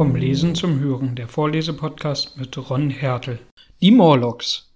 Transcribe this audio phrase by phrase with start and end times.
[0.00, 3.38] Vom Lesen zum Hören, der Vorlesepodcast mit Ron Hertel.
[3.82, 4.72] Die Morlocks.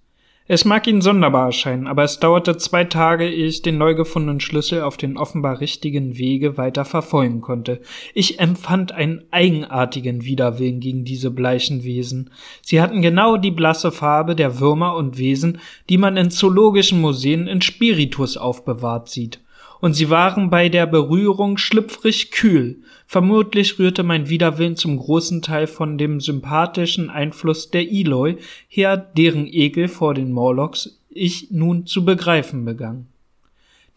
[0.46, 4.40] Es mag Ihnen sonderbar erscheinen, aber es dauerte zwei Tage, ehe ich den neu gefundenen
[4.40, 7.80] Schlüssel auf den offenbar richtigen Wege weiter verfolgen konnte.
[8.12, 12.28] Ich empfand einen eigenartigen Widerwillen gegen diese bleichen Wesen.
[12.60, 17.46] Sie hatten genau die blasse Farbe der Würmer und Wesen, die man in zoologischen Museen
[17.46, 19.40] in Spiritus aufbewahrt sieht
[19.84, 22.78] und sie waren bei der Berührung schlüpfrig kühl.
[23.06, 28.36] Vermutlich rührte mein Widerwillen zum großen Teil von dem sympathischen Einfluss der Eloi
[28.66, 33.08] her, deren Ekel vor den Morlocks ich nun zu begreifen begann.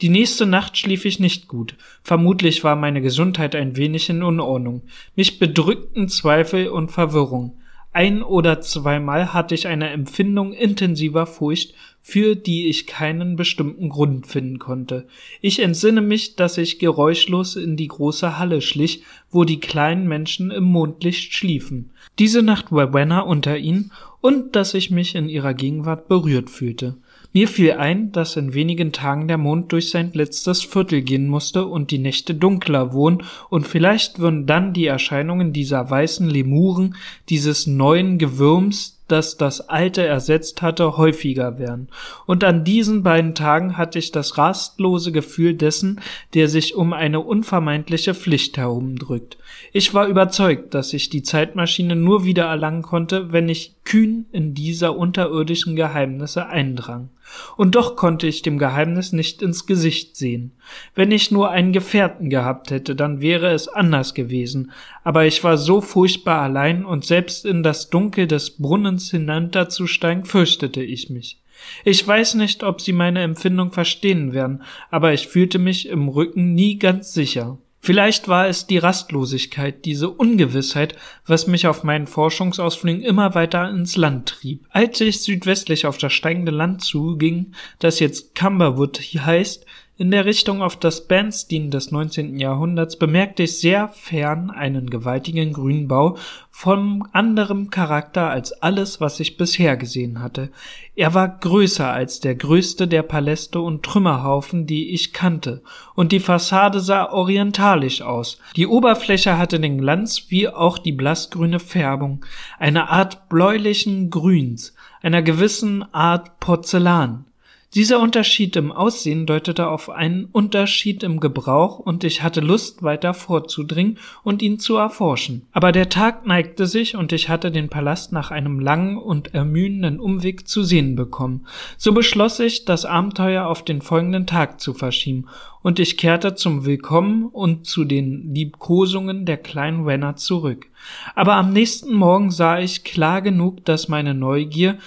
[0.01, 1.77] Die nächste Nacht schlief ich nicht gut.
[2.03, 4.81] Vermutlich war meine Gesundheit ein wenig in Unordnung.
[5.15, 7.61] Mich bedrückten Zweifel und Verwirrung.
[7.93, 11.73] Ein oder zweimal hatte ich eine Empfindung intensiver Furcht,
[12.09, 15.09] für die ich keinen bestimmten Grund finden konnte.
[15.41, 20.49] Ich entsinne mich, dass ich geräuschlos in die große Halle schlich, wo die kleinen Menschen
[20.49, 21.89] im Mondlicht schliefen.
[22.17, 26.95] Diese Nacht war Wenner unter ihnen und dass ich mich in ihrer Gegenwart berührt fühlte.
[27.33, 31.65] Mir fiel ein, dass in wenigen Tagen der Mond durch sein letztes Viertel gehen musste
[31.65, 36.95] und die Nächte dunkler wurden, und vielleicht würden dann die Erscheinungen dieser weißen Lemuren,
[37.27, 41.87] dieses neuen Gewürms, das das alte ersetzt hatte, häufiger werden.
[42.25, 46.01] Und an diesen beiden Tagen hatte ich das rastlose Gefühl dessen,
[46.33, 49.37] der sich um eine unvermeidliche Pflicht herumdrückt.
[49.71, 54.53] Ich war überzeugt, dass ich die Zeitmaschine nur wieder erlangen konnte, wenn ich kühn in
[54.53, 57.07] dieser unterirdischen Geheimnisse eindrang.
[57.55, 60.51] Und doch konnte ich dem Geheimnis nicht ins Gesicht sehen.
[60.93, 64.71] Wenn ich nur einen Gefährten gehabt hätte, dann wäre es anders gewesen,
[65.05, 70.83] aber ich war so furchtbar allein und selbst in das Dunkel des Brunnens hinunterzusteigen fürchtete
[70.83, 71.41] ich mich.
[71.85, 76.55] Ich weiß nicht, ob Sie meine Empfindung verstehen werden, aber ich fühlte mich im Rücken
[76.55, 77.57] nie ganz sicher.
[77.87, 83.95] Vielleicht war es die Rastlosigkeit, diese Ungewissheit, was mich auf meinen Forschungsausflügen immer weiter ins
[83.95, 84.67] Land trieb.
[84.71, 89.65] Als ich südwestlich auf das steigende Land zuging, das jetzt Cumberwood heißt,
[89.99, 92.37] in der Richtung auf das Bernstein des 19.
[92.37, 96.17] Jahrhunderts bemerkte ich sehr fern einen gewaltigen Grünbau
[96.51, 100.51] von anderem Charakter als alles, was ich bisher gesehen hatte.
[100.95, 105.63] Er war größer als der größte der Paläste und Trümmerhaufen, die ich kannte,
[105.95, 108.39] und die Fassade sah orientalisch aus.
[108.55, 112.23] Die Oberfläche hatte den Glanz wie auch die blassgrüne Färbung,
[112.59, 117.26] eine Art bläulichen Grüns, einer gewissen Art Porzellan.
[117.73, 123.13] Dieser Unterschied im Aussehen deutete auf einen Unterschied im Gebrauch, und ich hatte Lust, weiter
[123.13, 125.45] vorzudringen und ihn zu erforschen.
[125.51, 129.99] Aber der Tag neigte sich, und ich hatte den Palast nach einem langen und ermüdenden
[129.99, 131.45] Umweg zu sehen bekommen.
[131.77, 135.25] So beschloss ich, das Abenteuer auf den folgenden Tag zu verschieben,
[135.61, 140.67] und ich kehrte zum Willkommen und zu den Liebkosungen der kleinen Wenner zurück.
[141.15, 144.77] Aber am nächsten Morgen sah ich klar genug, dass meine Neugier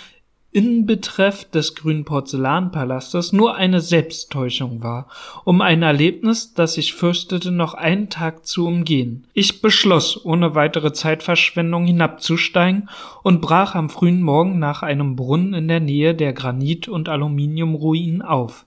[0.53, 5.07] in Betreff des grünen Porzellanpalastes nur eine Selbsttäuschung war,
[5.45, 9.27] um ein Erlebnis, das ich fürchtete, noch einen Tag zu umgehen.
[9.33, 12.89] Ich beschloss, ohne weitere Zeitverschwendung hinabzusteigen
[13.23, 18.23] und brach am frühen Morgen nach einem Brunnen in der Nähe der Granit- und Aluminiumruinen
[18.23, 18.67] auf.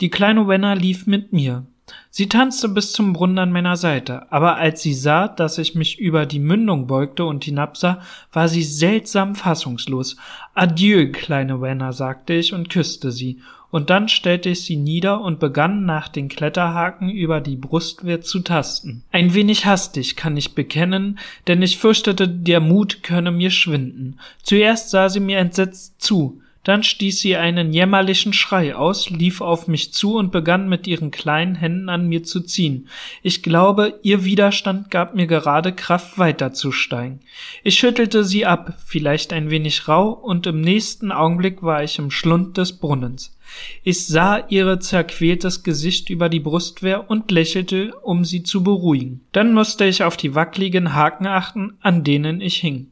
[0.00, 1.66] Die kleine Wenner lief mit mir.
[2.10, 5.98] Sie tanzte bis zum Brunnen an meiner Seite, aber als sie sah, dass ich mich
[5.98, 8.00] über die Mündung beugte und hinabsah,
[8.32, 10.16] war sie seltsam fassungslos.
[10.54, 13.40] Adieu, kleine Wenner, sagte ich und küsste sie,
[13.70, 18.40] und dann stellte ich sie nieder und begann nach den Kletterhaken über die Brustwehr zu
[18.40, 19.04] tasten.
[19.12, 24.18] Ein wenig hastig, kann ich bekennen, denn ich fürchtete, der Mut könne mir schwinden.
[24.42, 29.68] Zuerst sah sie mir entsetzt zu, dann stieß sie einen jämmerlichen Schrei aus, lief auf
[29.68, 32.88] mich zu und begann mit ihren kleinen Händen an mir zu ziehen.
[33.22, 37.20] Ich glaube, ihr Widerstand gab mir gerade Kraft weiterzusteigen.
[37.64, 42.10] Ich schüttelte sie ab, vielleicht ein wenig rau, und im nächsten Augenblick war ich im
[42.10, 43.34] Schlund des Brunnens.
[43.82, 49.22] Ich sah ihr zerquältes Gesicht über die Brustwehr und lächelte, um sie zu beruhigen.
[49.32, 52.88] Dann musste ich auf die wackligen Haken achten, an denen ich hing.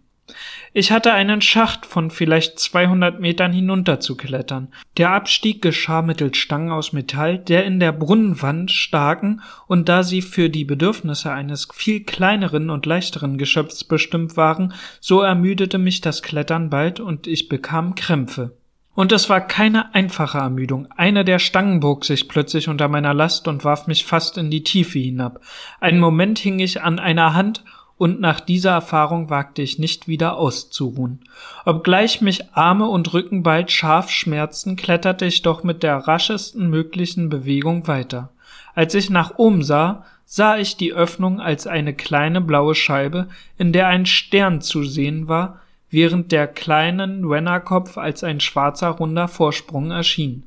[0.72, 4.68] Ich hatte einen Schacht von vielleicht 200 Metern hinunterzuklettern.
[4.96, 10.22] Der Abstieg geschah mittels Stangen aus Metall, der in der Brunnenwand staken, und da sie
[10.22, 16.22] für die Bedürfnisse eines viel kleineren und leichteren Geschöpfs bestimmt waren, so ermüdete mich das
[16.22, 18.56] Klettern bald und ich bekam Krämpfe.
[18.96, 20.88] Und es war keine einfache Ermüdung.
[20.96, 24.64] Eine der Stangen bog sich plötzlich unter meiner Last und warf mich fast in die
[24.64, 25.42] Tiefe hinab.
[25.80, 27.62] Einen Moment hing ich an einer Hand
[27.98, 31.20] und nach dieser Erfahrung wagte ich nicht wieder auszuruhen.
[31.64, 37.28] Obgleich mich Arme und Rücken bald scharf schmerzten, kletterte ich doch mit der raschesten möglichen
[37.28, 38.30] Bewegung weiter.
[38.74, 43.72] Als ich nach oben sah, sah ich die Öffnung als eine kleine blaue Scheibe, in
[43.72, 49.92] der ein Stern zu sehen war, während der kleinen Rennerkopf als ein schwarzer runder Vorsprung
[49.92, 50.44] erschien.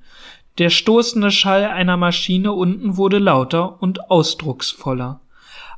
[0.59, 5.21] Der stoßende Schall einer Maschine unten wurde lauter und ausdrucksvoller.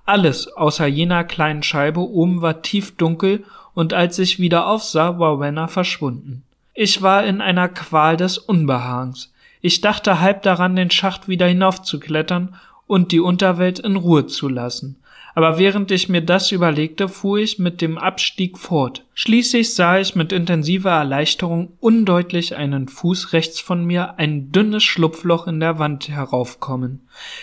[0.06, 3.44] Alles außer jener kleinen Scheibe oben war tiefdunkel,
[3.74, 6.44] und als ich wieder aufsah, war Wenner verschwunden.
[6.74, 9.32] Ich war in einer Qual des Unbehagens.
[9.62, 12.56] Ich dachte halb daran, den Schacht wieder hinaufzuklettern
[12.92, 14.98] und die Unterwelt in Ruhe zu lassen
[15.34, 19.06] aber während ich mir das überlegte, fuhr ich mit dem Abstieg fort.
[19.14, 25.48] Schließlich sah ich mit intensiver Erleichterung undeutlich einen Fuß rechts von mir ein dünnes Schlupfloch
[25.48, 27.02] in der Wand heraufkommen.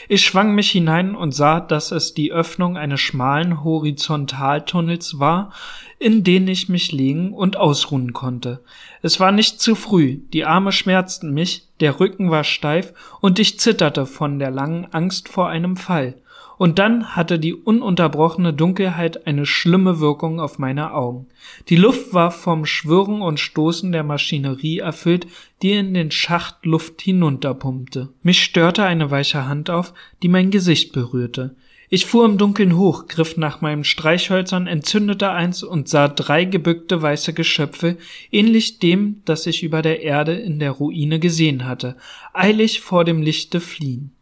[0.09, 5.53] Ich schwang mich hinein und sah, dass es die Öffnung eines schmalen Horizontaltunnels war,
[5.99, 8.61] in den ich mich legen und ausruhen konnte.
[9.03, 13.59] Es war nicht zu früh, die Arme schmerzten mich, der Rücken war steif und ich
[13.59, 16.15] zitterte von der langen Angst vor einem Fall
[16.59, 21.27] und dann hatte die ununterbrochene Dunkelheit eine schlimme Wirkung auf meine Augen.
[21.69, 25.27] Die Luft war vom Schwirren und Stoßen der Maschinerie erfüllt,
[25.63, 28.09] die in den Schacht Luft hinunterpumpte.
[28.23, 31.55] Mich störte eine weiche Hand auf, die mein Gesicht berührte.
[31.91, 37.01] Ich fuhr im Dunkeln hoch, griff nach meinem Streichhölzern, entzündete eins und sah drei gebückte
[37.01, 37.97] weiße Geschöpfe,
[38.31, 41.97] ähnlich dem, das ich über der Erde in der Ruine gesehen hatte,
[42.35, 44.13] eilig vor dem Lichte fliehen.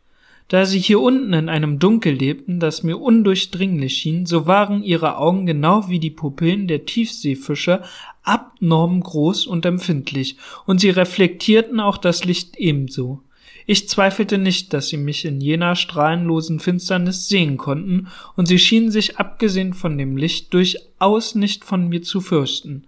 [0.46, 5.18] Da sie hier unten in einem Dunkel lebten, das mir undurchdringlich schien, so waren ihre
[5.18, 7.82] Augen genau wie die Pupillen der Tiefseefische
[8.22, 10.36] abnorm groß und empfindlich,
[10.66, 13.22] und sie reflektierten auch das Licht ebenso.
[13.66, 18.90] Ich zweifelte nicht, dass sie mich in jener strahlenlosen Finsternis sehen konnten, und sie schienen
[18.90, 22.86] sich abgesehen von dem Licht durchaus nicht von mir zu fürchten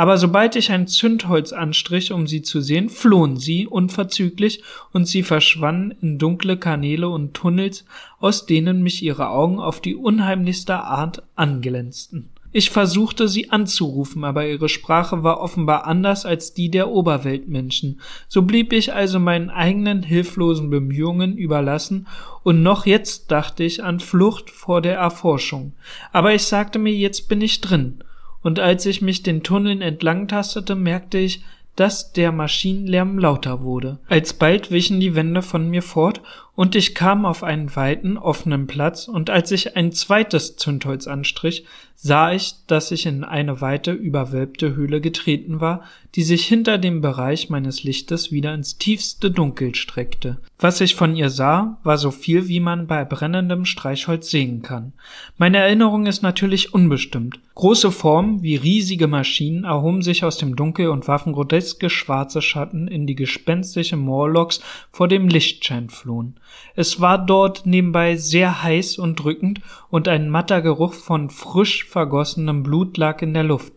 [0.00, 4.62] aber sobald ich ein Zündholz anstrich, um sie zu sehen, flohen sie unverzüglich
[4.94, 7.84] und sie verschwanden in dunkle Kanäle und Tunnels,
[8.18, 12.30] aus denen mich ihre Augen auf die unheimlichste Art anglänzten.
[12.52, 18.00] Ich versuchte sie anzurufen, aber ihre Sprache war offenbar anders als die der Oberweltmenschen.
[18.28, 22.06] So blieb ich also meinen eigenen hilflosen Bemühungen überlassen,
[22.42, 25.72] und noch jetzt dachte ich an Flucht vor der Erforschung.
[26.10, 28.02] Aber ich sagte mir, jetzt bin ich drin
[28.42, 31.42] und als ich mich den Tunneln entlang tastete, merkte ich,
[31.76, 33.98] dass der Maschinenlärm lauter wurde.
[34.08, 36.20] Alsbald wichen die Wände von mir fort
[36.60, 41.64] und ich kam auf einen weiten, offenen Platz, und als ich ein zweites Zündholz anstrich,
[42.02, 45.84] sah ich, dass ich in eine weite, überwölbte Höhle getreten war,
[46.14, 50.38] die sich hinter dem Bereich meines Lichtes wieder ins tiefste Dunkel streckte.
[50.58, 54.92] Was ich von ihr sah, war so viel, wie man bei brennendem Streichholz sehen kann.
[55.38, 57.38] Meine Erinnerung ist natürlich unbestimmt.
[57.54, 62.88] Große Formen wie riesige Maschinen erhoben sich aus dem Dunkel und warfen groteske schwarze Schatten
[62.88, 64.60] in die gespenstische Morlocks
[64.90, 66.36] vor dem Lichtschein flohen.
[66.74, 72.62] Es war dort nebenbei sehr heiß und drückend, und ein matter Geruch von frisch vergossenem
[72.62, 73.74] Blut lag in der Luft.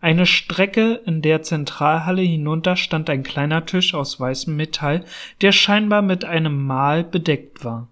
[0.00, 5.04] Eine Strecke in der Zentralhalle hinunter stand ein kleiner Tisch aus weißem Metall,
[5.40, 7.88] der scheinbar mit einem Mahl bedeckt war.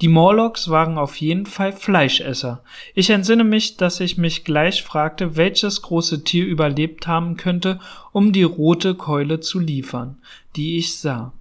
[0.00, 2.62] Die Morlocks waren auf jeden Fall Fleischesser.
[2.94, 7.78] Ich entsinne mich, dass ich mich gleich fragte, welches große Tier überlebt haben könnte,
[8.12, 10.18] um die rote Keule zu liefern,
[10.56, 11.32] die ich sah.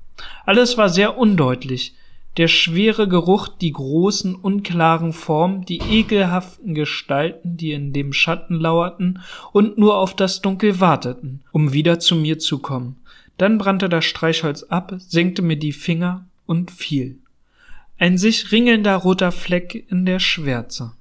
[0.45, 1.95] Alles war sehr undeutlich
[2.38, 9.19] der schwere Geruch, die großen, unklaren Formen, die ekelhaften Gestalten, die in dem Schatten lauerten
[9.54, 12.98] und nur auf das Dunkel warteten, um wieder zu mir zu kommen.
[13.38, 17.19] Dann brannte das Streichholz ab, senkte mir die Finger und fiel.
[17.98, 20.92] Ein sich ringelnder roter Fleck in der Schwärze.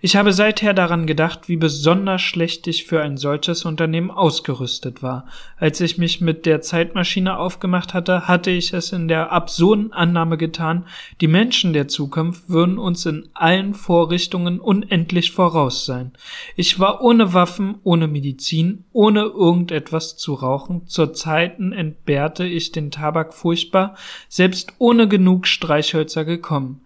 [0.00, 5.26] Ich habe seither daran gedacht, wie besonders schlecht ich für ein solches Unternehmen ausgerüstet war.
[5.56, 10.36] Als ich mich mit der Zeitmaschine aufgemacht hatte, hatte ich es in der absurden Annahme
[10.36, 10.84] getan,
[11.20, 16.12] die Menschen der Zukunft würden uns in allen Vorrichtungen unendlich voraus sein.
[16.56, 20.86] Ich war ohne Waffen, ohne Medizin, ohne irgendetwas zu rauchen.
[20.86, 23.96] Zur Zeiten entbehrte ich den Tabak furchtbar,
[24.28, 26.85] selbst ohne genug Streichhölzer gekommen.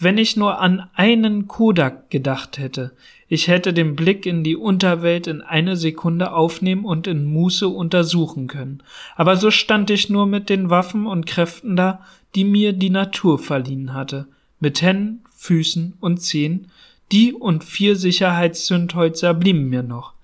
[0.00, 2.92] Wenn ich nur an einen Kodak gedacht hätte,
[3.26, 8.46] ich hätte den Blick in die Unterwelt in eine Sekunde aufnehmen und in Muße untersuchen
[8.46, 8.82] können.
[9.16, 13.38] Aber so stand ich nur mit den Waffen und Kräften da, die mir die Natur
[13.38, 14.28] verliehen hatte,
[14.60, 16.70] mit Händen, Füßen und Zehen,
[17.10, 20.14] die und vier Sicherheitszündhölzer blieben mir noch.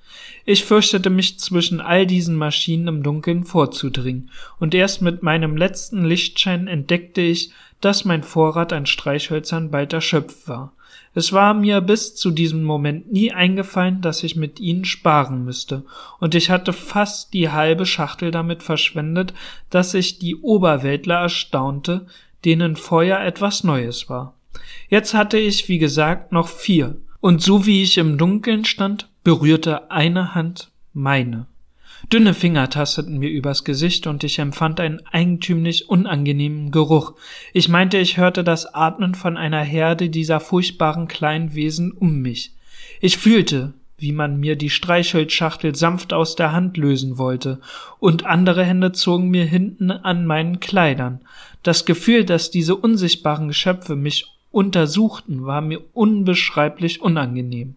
[0.46, 6.04] Ich fürchtete mich zwischen all diesen Maschinen im Dunkeln vorzudringen, und erst mit meinem letzten
[6.04, 10.72] Lichtschein entdeckte ich, dass mein Vorrat an Streichhölzern bald erschöpft war.
[11.14, 15.84] Es war mir bis zu diesem Moment nie eingefallen, dass ich mit ihnen sparen müsste,
[16.20, 19.32] und ich hatte fast die halbe Schachtel damit verschwendet,
[19.70, 22.06] dass ich die Oberweltler erstaunte,
[22.44, 24.34] denen Feuer etwas Neues war.
[24.88, 29.90] Jetzt hatte ich, wie gesagt, noch vier, und so wie ich im Dunkeln stand, berührte
[29.90, 31.46] eine Hand meine.
[32.12, 37.14] Dünne Finger tasteten mir übers Gesicht und ich empfand einen eigentümlich unangenehmen Geruch.
[37.54, 42.52] Ich meinte, ich hörte das Atmen von einer Herde dieser furchtbaren kleinen Wesen um mich.
[43.00, 47.58] Ich fühlte, wie man mir die Streichholzschachtel sanft aus der Hand lösen wollte,
[48.00, 51.22] und andere Hände zogen mir hinten an meinen Kleidern.
[51.62, 57.76] Das Gefühl, dass diese unsichtbaren Geschöpfe mich untersuchten, war mir unbeschreiblich unangenehm.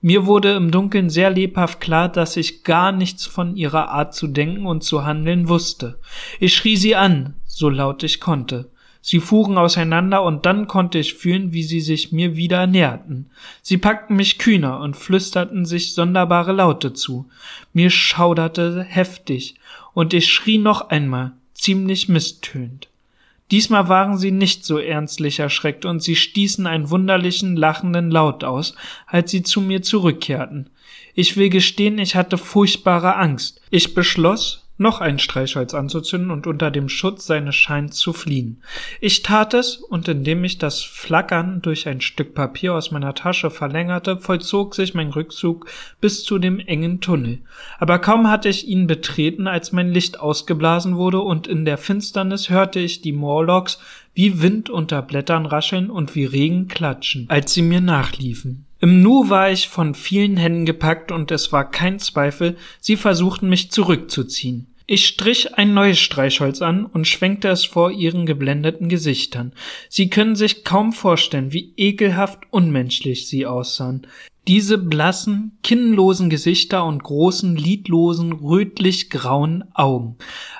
[0.00, 4.26] Mir wurde im Dunkeln sehr lebhaft klar, dass ich gar nichts von ihrer Art zu
[4.26, 5.98] denken und zu handeln wusste.
[6.40, 8.70] Ich schrie sie an, so laut ich konnte.
[9.00, 13.30] Sie fuhren auseinander und dann konnte ich fühlen, wie sie sich mir wieder näherten.
[13.60, 17.28] Sie packten mich kühner und flüsterten sich sonderbare Laute zu.
[17.72, 19.56] Mir schauderte heftig
[19.92, 22.88] und ich schrie noch einmal, ziemlich misstönt.
[23.52, 28.74] Diesmal waren sie nicht so ernstlich erschreckt und sie stießen einen wunderlichen lachenden Laut aus,
[29.06, 30.70] als sie zu mir zurückkehrten.
[31.14, 33.60] Ich will gestehen, ich hatte furchtbare Angst.
[33.68, 38.60] Ich beschloss, noch ein Streichholz anzuzünden und unter dem Schutz seines Scheins zu fliehen.
[39.00, 43.50] Ich tat es, und indem ich das Flackern durch ein Stück Papier aus meiner Tasche
[43.50, 45.66] verlängerte, vollzog sich mein Rückzug
[46.00, 47.38] bis zu dem engen Tunnel.
[47.78, 52.50] Aber kaum hatte ich ihn betreten, als mein Licht ausgeblasen wurde, und in der Finsternis
[52.50, 53.78] hörte ich die Morlocks
[54.14, 58.66] wie Wind unter Blättern rascheln und wie Regen klatschen, als sie mir nachliefen.
[58.82, 63.48] Im Nu war ich von vielen Händen gepackt und es war kein Zweifel, sie versuchten
[63.48, 64.71] mich zurückzuziehen.
[64.86, 69.52] Ich strich ein neues Streichholz an und schwenkte es vor ihren geblendeten Gesichtern.
[69.88, 74.06] Sie können sich kaum vorstellen, wie ekelhaft unmenschlich sie aussahen.
[74.48, 80.16] Diese blassen, kinnlosen Gesichter und großen, lidlosen, rötlich-grauen Augen,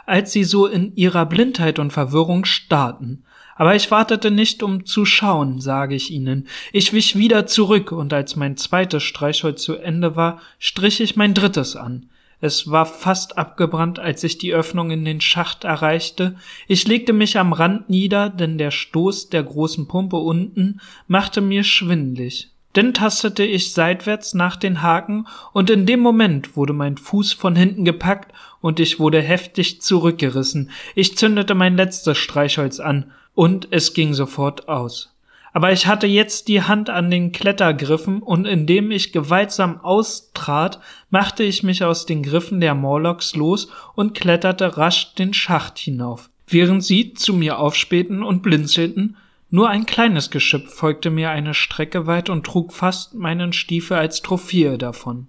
[0.07, 3.25] als sie so in ihrer Blindheit und Verwirrung starrten.
[3.57, 6.47] Aber ich wartete nicht, um zu schauen, sage ich Ihnen.
[6.73, 11.35] Ich wich wieder zurück, und als mein zweites Streichholz zu Ende war, strich ich mein
[11.35, 12.07] drittes an.
[12.43, 16.35] Es war fast abgebrannt, als ich die Öffnung in den Schacht erreichte.
[16.67, 21.63] Ich legte mich am Rand nieder, denn der Stoß der großen Pumpe unten machte mir
[21.63, 22.51] schwindlig.
[22.75, 27.55] Denn tastete ich seitwärts nach den Haken, und in dem Moment wurde mein Fuß von
[27.55, 30.71] hinten gepackt und ich wurde heftig zurückgerissen.
[30.97, 35.12] Ich zündete mein letztes Streichholz an und es ging sofort aus.
[35.53, 40.81] Aber ich hatte jetzt die Hand an den Klettergriffen und indem ich gewaltsam austrat,
[41.11, 46.31] machte ich mich aus den Griffen der Morlocks los und kletterte rasch den Schacht hinauf.
[46.47, 49.17] Während sie zu mir aufspähten und blinzelten,
[49.51, 54.23] nur ein kleines Geschöpf folgte mir eine Strecke weit und trug fast meinen Stiefel als
[54.23, 55.29] Trophäe davon.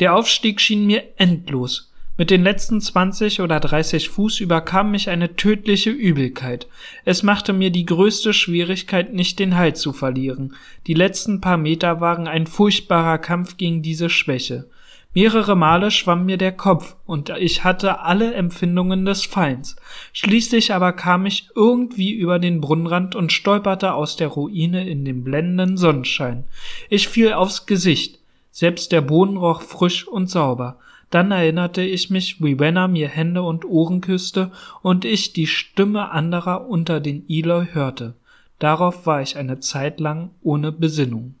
[0.00, 1.89] Der Aufstieg schien mir endlos,
[2.20, 6.66] mit den letzten zwanzig oder dreißig Fuß überkam mich eine tödliche Übelkeit.
[7.06, 10.54] Es machte mir die größte Schwierigkeit, nicht den Halt zu verlieren.
[10.86, 14.68] Die letzten paar Meter waren ein furchtbarer Kampf gegen diese Schwäche.
[15.14, 19.76] Mehrere Male schwamm mir der Kopf, und ich hatte alle Empfindungen des Feinds.
[20.12, 25.24] Schließlich aber kam ich irgendwie über den Brunnenrand und stolperte aus der Ruine in den
[25.24, 26.44] blendenden Sonnenschein.
[26.90, 28.18] Ich fiel aufs Gesicht.
[28.50, 30.76] Selbst der Boden roch frisch und sauber.
[31.10, 34.52] Dann erinnerte ich mich, wie Wenner mir Hände und Ohren küsste
[34.82, 38.14] und ich die Stimme anderer unter den Eloy hörte.
[38.60, 41.34] Darauf war ich eine Zeit lang ohne Besinnung.